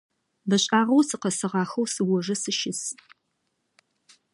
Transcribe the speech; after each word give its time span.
Бэ 0.47 0.57
шӏагъэу 0.63 1.07
сыкъэсыгъахэу 1.09 1.85
сыожэ 1.93 2.35
сыщыс. 2.41 2.81